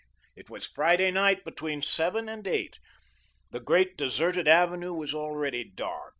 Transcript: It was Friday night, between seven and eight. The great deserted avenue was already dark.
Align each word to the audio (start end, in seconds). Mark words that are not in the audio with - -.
It 0.35 0.49
was 0.49 0.65
Friday 0.65 1.11
night, 1.11 1.45
between 1.45 1.83
seven 1.83 2.27
and 2.27 2.47
eight. 2.47 2.79
The 3.51 3.59
great 3.59 3.95
deserted 3.97 4.47
avenue 4.47 4.95
was 4.95 5.13
already 5.13 5.63
dark. 5.63 6.09